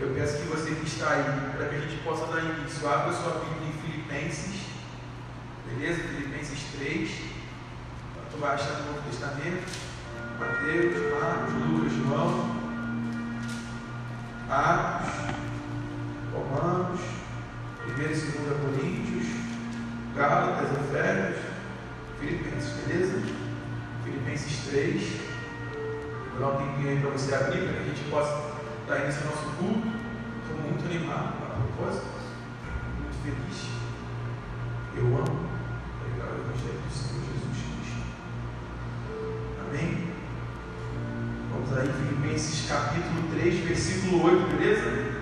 [0.00, 1.24] Eu peço que você que está aí,
[1.56, 4.60] para que a gente possa dar início, abra sua Bíblia em Filipenses,
[5.66, 6.02] beleza?
[6.04, 7.10] Filipenses 3.
[8.30, 9.88] Tu vai achar no Novo Testamento.
[10.38, 12.56] Mateus, Marcos, Lucas, João,
[14.48, 15.34] Atos,
[16.32, 17.00] Romanos,
[17.88, 18.24] 1 e 2
[18.62, 19.26] Coríntios,
[20.14, 21.44] Gálatas, Efésios,
[22.20, 23.22] Filipenses, beleza?
[24.04, 25.02] Filipenses 3.
[26.30, 28.47] Vou dar um tempinho aí para você abrir, para que a gente possa
[28.88, 29.88] dar início ao nosso culto.
[30.40, 32.06] Estou muito animado a propósito,
[32.96, 33.68] muito feliz.
[34.96, 35.48] Eu amo
[36.00, 38.00] pregar o Evangelho do Senhor Jesus Cristo.
[39.60, 40.08] Amém?
[41.52, 45.18] Vamos aí, Filipenses capítulo 3, versículo 8, beleza?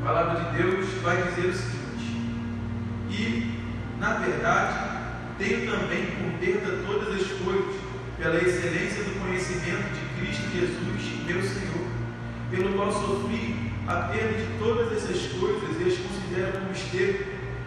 [0.00, 2.20] A palavra de Deus vai dizer o seguinte:
[3.08, 4.94] E, na verdade,
[5.38, 7.74] tenho também por perda todas as coisas
[8.18, 11.93] pela excelência do conhecimento de Cristo Jesus, meu Senhor,
[12.54, 17.24] pelo qual sofri a perda de todas essas coisas e as considero como esterco,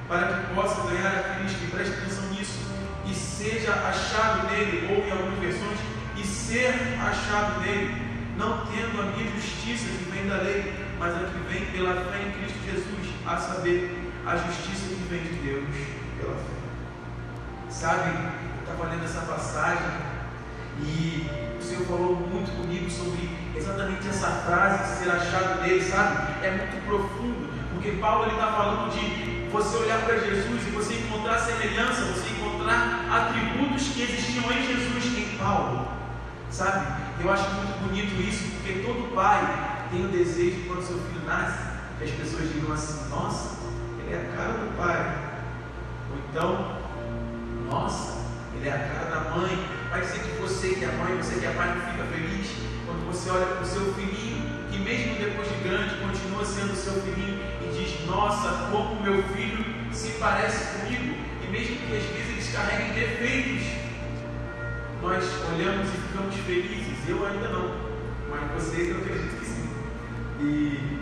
[0.07, 2.59] para que possa ganhar a Cristo, e preste atenção nisso,
[3.05, 5.79] e seja achado nele, ou em algumas versões,
[6.15, 7.95] e ser achado nele,
[8.37, 12.21] não tendo a minha justiça que vem da lei, mas a que vem pela fé
[12.21, 15.75] em Cristo Jesus, a saber, a justiça que vem de Deus
[16.19, 16.57] pela fé.
[17.69, 20.06] Sabe, eu estava lendo essa passagem
[22.77, 26.45] comigo sobre exatamente essa frase ser achado nele, sabe?
[26.45, 31.39] É muito profundo, porque Paulo está falando de você olhar para Jesus e você encontrar
[31.39, 35.87] semelhança, você encontrar atributos que existiam em Jesus, em Paulo,
[36.51, 36.85] sabe?
[37.19, 41.77] Eu acho muito bonito isso, porque todo pai tem o desejo, quando seu filho nasce,
[41.97, 43.57] que as pessoas digam assim: Nossa,
[43.99, 45.17] ele é a cara do pai.
[46.11, 46.77] Ou então,
[47.71, 48.17] Nossa,
[48.55, 49.76] ele é a cara da mãe.
[49.89, 52.47] Vai ser que você que é mãe, você que é pai, não fica feliz
[52.85, 56.93] quando você olha para o seu filhinho, que mesmo depois de grande continua sendo seu
[57.01, 61.15] filhinho e diz: Nossa, como meu filho se parece comigo.
[61.43, 63.63] E mesmo que às vezes eles carreguem defeitos,
[65.01, 67.09] nós olhamos e ficamos felizes.
[67.09, 67.71] Eu ainda não,
[68.29, 69.69] mas vocês eu acredito que sim.
[70.41, 70.97] E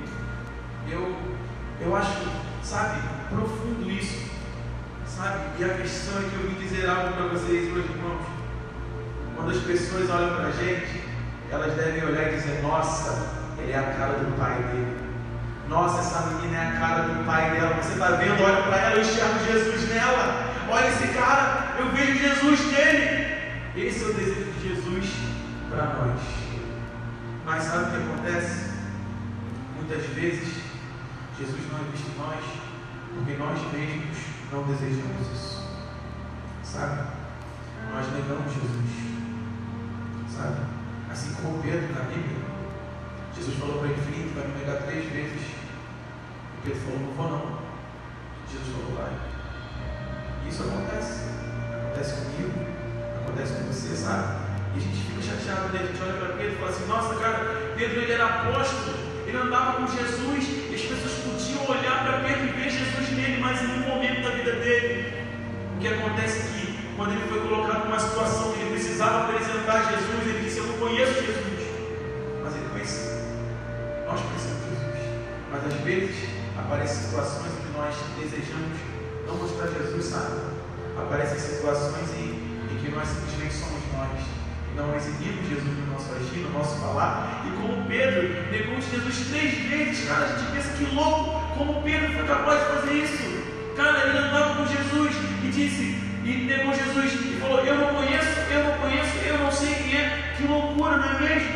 [0.91, 1.15] eu,
[1.81, 2.29] eu acho,
[2.63, 4.25] sabe, profundo isso.
[5.07, 5.59] Sabe?
[5.59, 8.24] E a questão é que eu vim dizer algo para vocês hoje, irmãos.
[9.45, 11.03] Quando as pessoas olham para a gente,
[11.51, 13.29] elas devem olhar e dizer: Nossa,
[13.59, 14.97] ele é a cara do pai dele.
[15.69, 17.75] Nossa, essa menina é a cara do pai dela.
[17.75, 18.43] Você está vendo?
[18.43, 20.51] Olha para ela, eu enxergo Jesus nela.
[20.67, 23.35] Olha esse cara, eu vejo Jesus nele.
[23.75, 25.13] Esse é o desejo de Jesus
[25.69, 26.19] para nós.
[27.45, 28.71] Mas sabe o que acontece?
[29.75, 30.55] Muitas vezes,
[31.37, 32.43] Jesus não visto em nós
[33.13, 34.17] porque nós mesmos
[34.51, 35.69] não desejamos isso.
[36.63, 37.09] Sabe?
[37.93, 39.05] Nós negamos Jesus
[40.35, 40.59] sabe?
[41.09, 42.43] Assim como Pedro na Bíblia,
[43.35, 45.41] Jesus falou para ele, filho, vai me negar três vezes.
[45.41, 47.59] E Pedro falou, não vou não.
[48.51, 49.13] Jesus falou, vai.
[50.47, 51.25] Isso acontece.
[51.71, 52.51] Acontece comigo,
[53.23, 54.45] acontece com você, sabe?
[54.75, 55.79] E a gente fica chateado, né?
[55.79, 59.37] A gente olha para Pedro e fala assim, nossa, cara, Pedro ele era apóstolo, ele
[59.37, 63.61] andava com Jesus, e as pessoas podiam olhar para Pedro e ver Jesus nele, mas
[63.61, 65.13] em um momento da vida dele,
[65.75, 66.54] o que acontece é que
[66.95, 70.77] quando ele foi colocado numa situação que ele precisava apresentar Jesus, ele disse: Eu não
[70.77, 71.67] conheço Jesus.
[72.41, 73.19] Mas ele conhecia.
[74.07, 74.99] Nós conhecemos Jesus.
[75.51, 76.15] Mas às vezes
[76.57, 78.77] aparecem situações em que nós desejamos
[79.27, 80.39] não mostrar Jesus, sabe?
[80.97, 82.39] Aparecem situações em,
[82.71, 84.21] em que nós simplesmente somos nós.
[84.75, 87.45] Não exibimos Jesus no nosso agir, no nosso falar.
[87.47, 92.13] E como Pedro negou Jesus três vezes, cara, a gente pensa que louco, como Pedro
[92.13, 93.75] foi capaz de fazer isso.
[93.75, 98.39] Cara, ele andava com Jesus e disse: e negou Jesus e falou: Eu não conheço,
[98.51, 100.33] eu não conheço, eu não sei quem é.
[100.35, 101.49] Que loucura, não é mesmo?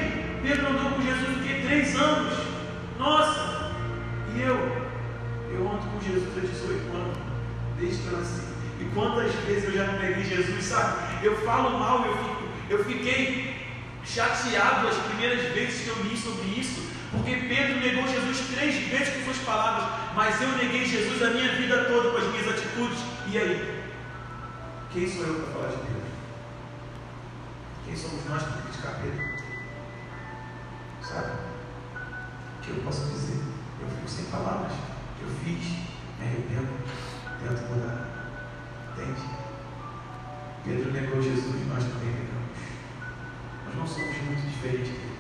[0.44, 2.38] Pedro andou com Jesus por três anos.
[3.00, 3.72] Nossa!
[4.36, 4.56] E eu?
[5.52, 7.18] Eu ando com Jesus há 18 anos,
[7.80, 8.42] desde que eu nasci.
[8.80, 11.26] E quantas vezes eu já não neguei Jesus, sabe?
[11.26, 13.56] Eu falo mal, eu, fico, eu fiquei
[14.06, 16.88] chateado as primeiras vezes que eu li sobre isso.
[17.12, 21.54] Porque Pedro negou Jesus três vezes com suas palavras, mas eu neguei Jesus a minha
[21.54, 23.00] vida toda com as minhas atitudes.
[23.32, 23.80] E aí?
[24.92, 26.04] Quem sou eu para falar de Deus?
[27.86, 29.24] Quem somos nós para criticar Pedro?
[31.04, 31.32] Sabe?
[32.58, 33.40] O que eu posso dizer?
[33.82, 34.72] Eu fico sem palavras.
[35.22, 35.64] Eu fiz,
[36.18, 36.74] me arrependo,
[37.40, 38.34] tento mudar.
[38.94, 39.22] Entende?
[40.66, 42.58] Pedro negou Jesus, nós também negamos.
[43.68, 45.19] Nós não somos muito diferentes dele.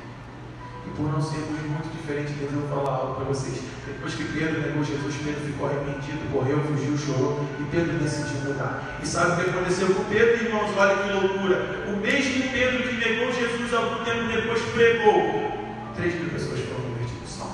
[0.88, 3.62] E por não sermos muito diferentes deles, eu vou falar algo para vocês.
[3.86, 9.00] Depois que Pedro negou Jesus, Pedro ficou arrependido, correu, fugiu, chorou, e Pedro decidiu mudar.
[9.04, 10.72] E sabe o que aconteceu com Pedro, irmãos?
[10.78, 11.86] Olha que loucura.
[11.88, 15.52] O mesmo Pedro que negou Jesus algum tempo depois pregou.
[15.96, 17.22] Três mil pessoas foram convertidas.
[17.22, 17.52] noção?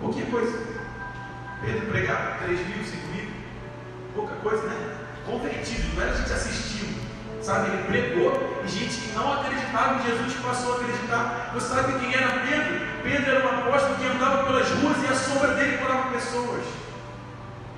[0.00, 0.70] Pouquinha coisa.
[1.60, 3.28] Pedro pregava 3 mil, 5 mil,
[4.14, 4.96] pouca coisa, né?
[5.26, 6.99] Convertido, não era gente assistindo.
[7.42, 11.50] Sabe, ele pregou e gente que não acreditava em Jesus passou a acreditar.
[11.54, 12.86] Você sabe quem era Pedro?
[13.02, 16.62] Pedro era um apóstolo que andava pelas ruas e a sombra dele curava pessoas.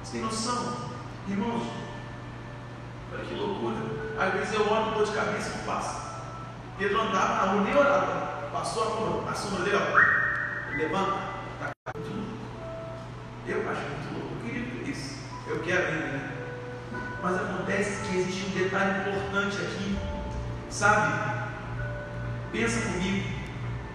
[0.02, 0.90] Você tem noção?
[1.28, 1.62] Irmãos,
[3.12, 3.76] olha que loucura.
[4.18, 6.12] Às vezes eu ando dor de cabeça e passa.
[6.76, 8.48] Pedro andava na rua, nem orava.
[8.52, 10.76] Passou a sombra, a sombra dele, ó.
[10.76, 11.18] Levanta,
[11.60, 12.10] tá louco.
[13.46, 14.34] Eu acho muito louco.
[14.34, 15.18] Eu queria ver isso.
[15.46, 16.32] Eu quero ainda, né?
[17.22, 19.98] Mas acontece que existe um detalhe importante aqui.
[20.68, 21.48] Sabe?
[22.50, 23.28] Pensa comigo.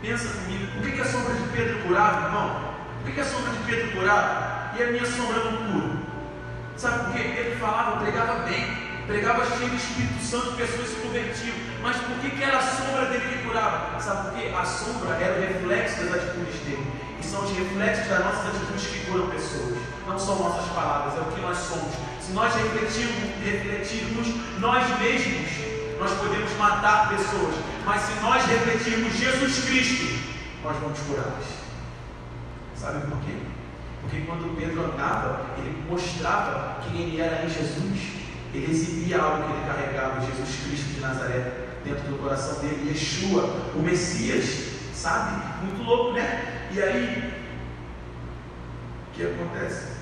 [0.01, 0.71] Pensa comigo.
[0.74, 2.62] Por que, que a sombra de Pedro curava, irmão?
[2.97, 4.71] Por que, que a sombra de Pedro curava?
[4.77, 5.97] E a minha sombra não cura?
[6.77, 7.33] Sabe por quê?
[7.35, 11.56] Pedro falava, pregava bem pregava cheio do Espírito Santo, pessoas se convertiam.
[11.81, 14.00] Mas por que, que era a sombra dele que curava?
[14.00, 14.53] Sabe por quê?
[14.53, 16.91] A sombra era o reflexo das atitudes dele.
[17.19, 19.77] E são os reflexos das nossas atitudes que curam pessoas.
[20.06, 21.94] Não são nossas palavras, é o que nós somos.
[22.27, 24.27] Se nós refletirmos, refletirmos
[24.59, 25.50] nós mesmos,
[25.97, 27.56] nós podemos matar pessoas.
[27.85, 30.19] Mas se nós refletirmos Jesus Cristo,
[30.62, 31.45] nós vamos curá-las.
[32.75, 33.31] Sabe por quê?
[34.01, 37.97] Porque quando Pedro andava, ele mostrava quem ele era em Jesus.
[38.53, 43.44] Ele exibia algo que ele carregava, Jesus Cristo de Nazaré, dentro do coração dele, Yeshua,
[43.73, 45.65] o Messias, sabe?
[45.65, 46.68] Muito louco, né?
[46.73, 47.33] E aí,
[49.07, 49.94] o que acontece?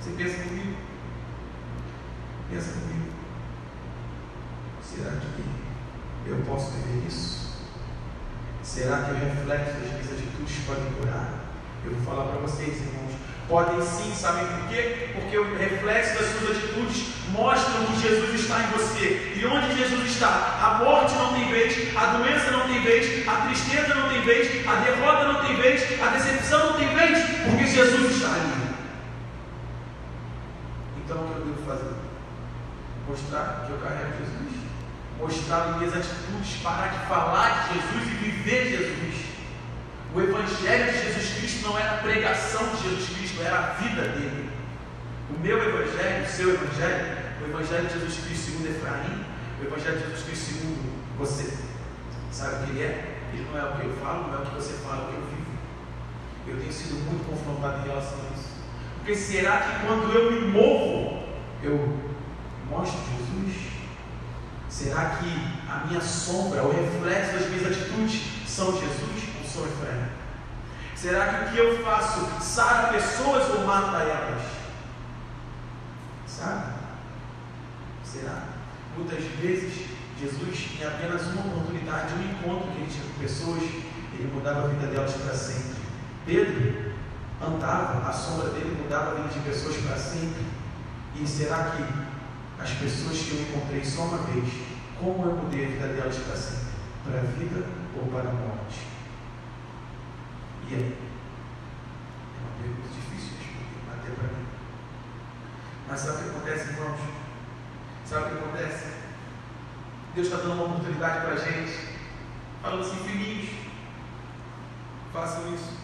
[0.00, 0.86] Você pensa comigo?
[2.50, 3.10] Pensa comigo.
[4.82, 7.46] Será que eu posso viver isso?
[8.62, 11.46] Será que o reflexo das minhas atitudes pode curar?
[11.84, 13.12] Eu vou falar para vocês, irmãos.
[13.48, 15.10] Podem sim, sabem por quê?
[15.14, 19.34] Porque o reflexo das suas atitudes mostram que Jesus está em você.
[19.36, 23.46] E onde Jesus está, a morte não tem vez, a doença não tem vez, a
[23.46, 27.66] tristeza não tem vez, a derrota não tem vez, a decepção não tem vez, porque
[27.66, 28.66] Jesus está ali.
[31.04, 32.05] Então o que eu devo fazer?
[33.08, 34.66] Mostrar que eu carrego Jesus.
[35.18, 39.26] Mostrar minhas atitudes, parar de falar de Jesus e viver Jesus.
[40.14, 44.02] O Evangelho de Jesus Cristo não era a pregação de Jesus Cristo, era a vida
[44.02, 44.50] dele.
[45.30, 49.24] O meu Evangelho, o seu Evangelho, o Evangelho de Jesus Cristo segundo Efraim,
[49.60, 51.52] o Evangelho de Jesus Cristo segundo você.
[52.30, 53.18] Sabe o que ele é?
[53.32, 55.08] Ele não é o que eu falo, não é o que você fala, é o
[55.08, 55.46] que eu vivo.
[56.48, 58.50] Eu tenho sido muito confrontado em relação a isso.
[58.98, 61.22] Porque será que quando eu me movo,
[61.62, 62.05] eu
[62.70, 63.72] mostro Jesus?
[64.68, 65.28] Será que
[65.70, 69.26] a minha sombra, o reflexo das minhas atitudes são Jesus?
[69.56, 70.04] sou Efraim?
[70.94, 74.42] Será que o que eu faço sara pessoas ou mata elas?
[76.26, 76.74] Sabe?
[78.04, 78.42] Será?
[78.96, 79.86] Muitas vezes,
[80.20, 84.68] Jesus, em apenas uma oportunidade, um encontro que ele tinha com pessoas, ele mudava a
[84.68, 85.76] vida delas para sempre.
[86.24, 86.92] Pedro
[87.40, 90.44] andava, a sombra dele mudava a vida de pessoas para sempre.
[91.14, 92.05] E será que
[92.58, 94.48] as pessoas que eu encontrei só uma vez,
[94.98, 96.66] como eu mudei a vida delas para sempre?
[97.04, 97.66] Para a vida
[97.96, 98.86] ou para a morte?
[100.68, 100.98] E aí?
[102.34, 104.46] É uma pergunta difícil de responder, até para mim.
[105.88, 107.00] Mas sabe o que acontece, irmãos?
[108.04, 108.86] Sabe o que acontece?
[110.14, 111.72] Deus está dando uma oportunidade para a gente,
[112.62, 113.50] falando assim, filhinhos,
[115.12, 115.76] façam isso.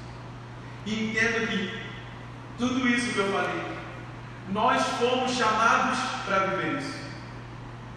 [0.87, 1.83] E entenda que
[2.59, 3.63] tudo isso que eu falei,
[4.51, 7.03] nós fomos chamados para viver isso.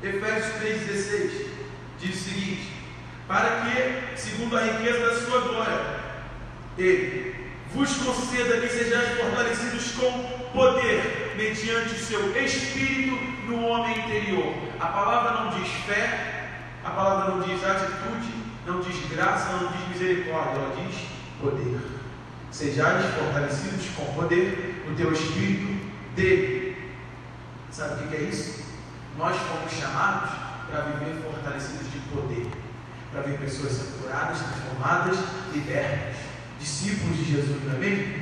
[0.03, 1.47] Efésios 3,16
[1.99, 2.71] diz o seguinte:
[3.27, 5.81] para que, segundo a riqueza da sua glória,
[6.77, 7.35] ele
[7.73, 13.15] vos conceda que sejais fortalecidos com poder, mediante o seu espírito
[13.47, 14.53] no homem interior.
[14.79, 16.49] A palavra não diz fé,
[16.83, 18.31] a palavra não diz atitude,
[18.65, 20.95] não diz graça, não diz misericórdia, ela diz
[21.41, 21.79] poder.
[22.51, 25.75] Sejais fortalecidos com poder no teu espírito
[26.15, 26.93] dele.
[27.71, 28.63] Sabe o que é isso?
[29.17, 30.31] Nós fomos chamados
[30.69, 32.47] para viver fortalecidos de poder,
[33.11, 35.17] para ver pessoas sendo curadas, transformadas,
[35.53, 36.25] libertas
[36.65, 38.15] discípulos de Jesus, não é?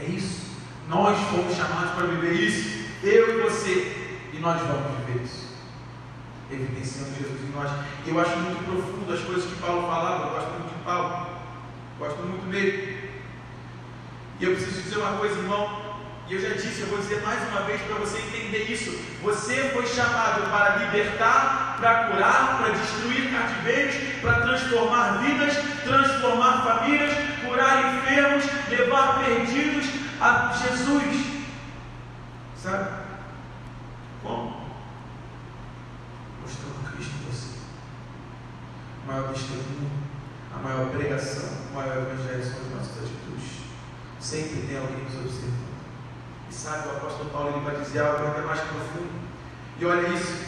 [0.00, 0.46] É isso.
[0.88, 2.86] Nós fomos chamados para viver isso.
[3.02, 4.18] Eu e você.
[4.32, 5.56] E nós vamos viver isso.
[6.50, 7.70] Evidenciando Jesus em nós.
[8.06, 10.26] Eu acho muito profundo as coisas que Paulo falava.
[10.26, 11.26] Eu gosto muito de Paulo.
[11.98, 13.10] Gosto muito dele.
[14.40, 15.85] E eu preciso dizer uma coisa, irmão.
[16.28, 18.90] E eu já disse, eu vou dizer mais uma vez para você entender isso.
[19.22, 25.54] Você foi chamado para libertar, para curar, para destruir cativeiros, para transformar vidas,
[25.84, 27.12] transformar famílias,
[27.44, 29.86] curar enfermos, levar perdidos
[30.20, 31.26] a Jesus.
[32.60, 32.90] Sabe?
[34.24, 34.66] Como?
[36.42, 37.58] Mostrando Cristo em você.
[39.04, 39.90] O maior testemunho,
[40.52, 43.26] a maior pregação, o maior evangelho são as nossas atitudes.
[45.20, 45.65] observando.
[46.66, 49.08] Sabe, o apóstolo Paulo ele vai dizer algo até mais profundo.
[49.78, 50.46] E olha isso,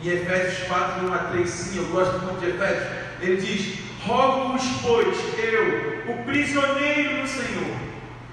[0.00, 2.86] em Efésios 4, 1 a 3, sim, eu gosto muito de Efésios.
[3.20, 7.76] Ele diz: Rogo-vos, pois, eu, o prisioneiro do Senhor,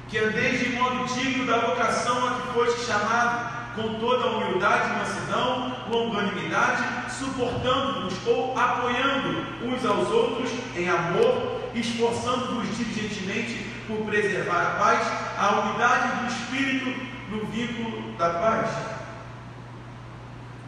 [0.07, 4.93] que andeis de modo digno da vocação a que foste chamado, com toda a humildade
[4.93, 14.79] mansidão, longanimidade, suportando-vos ou apoiando uns aos outros em amor, esforçando-vos diligentemente por preservar a
[14.79, 15.07] paz,
[15.39, 18.69] a unidade do Espírito no vínculo da paz.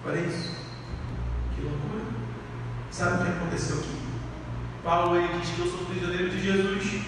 [0.05, 0.55] Olha isso.
[1.55, 2.03] Que loucura.
[2.91, 3.97] Sabe o que aconteceu aqui?
[4.83, 7.01] Paulo ele diz que eu sou prisioneiro de Jesus.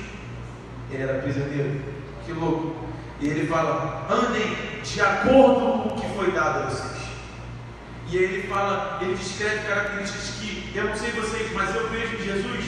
[0.91, 1.81] Ele era prisioneiro.
[2.25, 2.75] Que louco.
[3.19, 6.99] E ele fala: andem de acordo com o que foi dado a vocês.
[8.11, 12.15] E aí ele fala, ele descreve características que eu não sei vocês, mas eu vejo
[12.15, 12.65] em Jesus,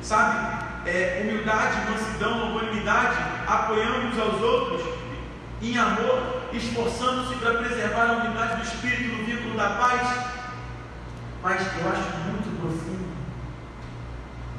[0.00, 0.64] sabe?
[0.86, 4.97] É, humildade, mansidão, longanimidade, apoiando uns aos outros,
[5.60, 10.28] em amor, esforçando-se para preservar a unidade do Espírito no vínculo da paz.
[11.42, 13.08] Mas eu acho muito profundo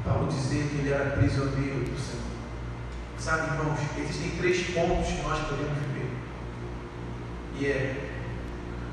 [0.04, 2.24] Paulo dizer que ele era prisioneiro do Senhor.
[3.18, 6.10] Sabe, irmãos, existem três pontos que nós podemos viver.
[7.58, 8.10] E é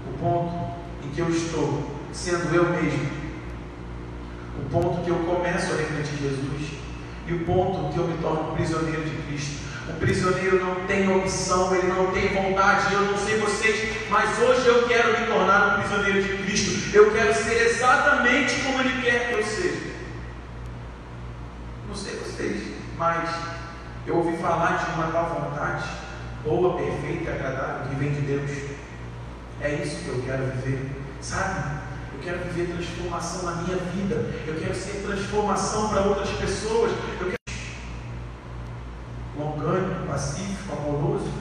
[0.08, 3.10] o ponto em que eu estou sendo eu mesmo,
[4.60, 6.87] o ponto que eu começo a refletir Jesus
[7.28, 9.68] e o ponto que eu me torno prisioneiro de Cristo.
[9.90, 12.94] O prisioneiro não tem opção, ele não tem vontade.
[12.94, 16.96] Eu não sei vocês, mas hoje eu quero me tornar um prisioneiro de Cristo.
[16.96, 19.88] Eu quero ser exatamente como Ele quer que eu seja.
[21.88, 22.64] Não sei vocês,
[22.98, 23.30] mas
[24.06, 25.84] eu ouvi falar de uma tal vontade,
[26.44, 28.52] boa, perfeita e agradável, que vem de Deus.
[29.62, 31.87] É isso que eu quero viver, sabe?
[32.18, 34.16] Eu quero viver transformação na minha vida.
[34.48, 36.92] Eu quero ser transformação para outras pessoas.
[37.22, 37.38] Eu quero
[39.38, 41.32] longânimo, pacífico, amoroso,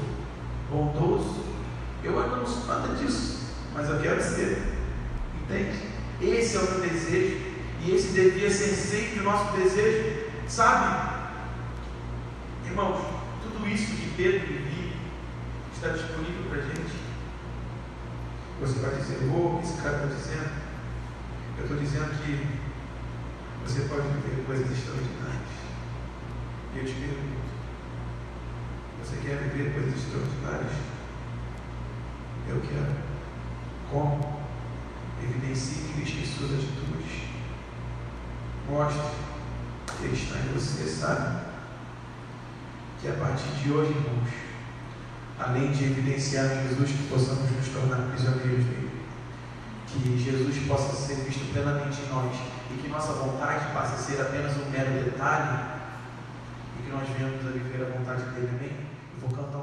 [0.70, 1.44] bondoso.
[2.04, 4.62] Eu ainda não sou nada disso, mas eu quero ser.
[5.42, 5.78] Entende?
[6.20, 7.36] Esse é o meu desejo.
[7.80, 10.26] E esse devia ser sempre o nosso desejo.
[10.46, 11.16] Sabe?
[12.66, 13.00] Irmãos,
[13.42, 14.92] tudo isso que Pedro vivia
[15.72, 16.96] está disponível para a gente.
[18.60, 20.65] Você vai dizer, oh, o que esse cara está dizendo?
[21.58, 22.46] Eu estou dizendo que
[23.64, 25.48] você pode viver coisas extraordinárias.
[26.74, 27.46] E eu te pergunto,
[29.02, 30.72] você quer viver coisas extraordinárias?
[32.48, 32.94] Eu quero.
[33.90, 34.42] Como?
[35.22, 37.22] Evidencie Cristo em suas atitudes.
[38.68, 39.00] Mostre
[39.98, 41.46] que Ele está em você, sabe?
[43.00, 44.28] Que a partir de hoje, irmãos,
[45.38, 48.95] além de evidenciar Jesus, que possamos nos tornar prisioneiros dele.
[50.02, 52.36] Que Jesus possa ser visto plenamente em nós
[52.70, 55.58] e que nossa vontade passe a ser apenas um mero detalhe
[56.78, 58.50] e que nós venhamos a viver a vontade dele.
[58.54, 58.76] Amém?
[59.14, 59.56] Eu vou cantar.